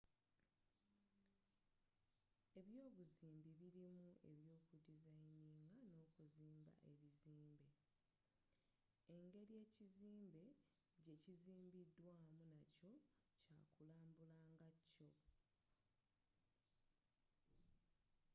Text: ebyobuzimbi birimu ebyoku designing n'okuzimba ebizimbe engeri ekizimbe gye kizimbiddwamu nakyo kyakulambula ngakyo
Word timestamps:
ebyobuzimbi 2.59 3.51
birimu 3.59 4.09
ebyoku 4.31 4.75
designing 4.87 5.61
n'okuzimba 5.91 6.73
ebizimbe 6.91 7.67
engeri 9.15 9.53
ekizimbe 9.65 10.43
gye 11.03 11.13
kizimbiddwamu 11.23 12.35
nakyo 12.51 12.93
kyakulambula 13.45 14.37
ngakyo 14.53 15.09